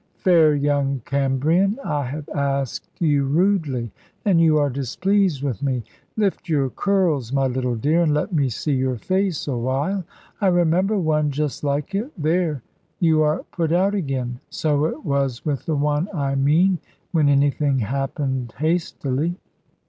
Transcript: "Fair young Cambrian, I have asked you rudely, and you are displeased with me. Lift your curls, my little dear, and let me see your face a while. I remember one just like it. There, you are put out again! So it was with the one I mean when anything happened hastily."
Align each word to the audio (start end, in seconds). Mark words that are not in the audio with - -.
"Fair 0.17 0.55
young 0.55 0.99
Cambrian, 1.05 1.77
I 1.85 2.05
have 2.05 2.27
asked 2.29 2.89
you 2.99 3.23
rudely, 3.25 3.91
and 4.25 4.41
you 4.41 4.57
are 4.57 4.71
displeased 4.71 5.43
with 5.43 5.61
me. 5.61 5.83
Lift 6.17 6.49
your 6.49 6.71
curls, 6.71 7.31
my 7.31 7.45
little 7.45 7.75
dear, 7.75 8.01
and 8.01 8.11
let 8.11 8.33
me 8.33 8.49
see 8.49 8.71
your 8.73 8.95
face 8.97 9.47
a 9.47 9.55
while. 9.55 10.03
I 10.41 10.47
remember 10.47 10.97
one 10.97 11.29
just 11.29 11.63
like 11.63 11.93
it. 11.93 12.11
There, 12.17 12.63
you 12.99 13.21
are 13.21 13.43
put 13.51 13.71
out 13.71 13.93
again! 13.93 14.39
So 14.49 14.85
it 14.85 15.05
was 15.05 15.45
with 15.45 15.67
the 15.67 15.75
one 15.75 16.09
I 16.15 16.33
mean 16.33 16.79
when 17.11 17.29
anything 17.29 17.77
happened 17.77 18.55
hastily." 18.57 19.35